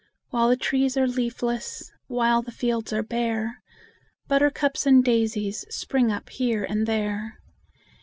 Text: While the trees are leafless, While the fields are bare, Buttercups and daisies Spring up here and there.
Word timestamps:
While 0.31 0.49
the 0.49 0.57
trees 0.57 0.97
are 0.97 1.05
leafless, 1.05 1.91
While 2.07 2.41
the 2.41 2.51
fields 2.51 2.91
are 2.91 3.03
bare, 3.03 3.61
Buttercups 4.27 4.87
and 4.87 5.05
daisies 5.05 5.63
Spring 5.69 6.11
up 6.11 6.31
here 6.31 6.63
and 6.63 6.87
there. 6.87 7.35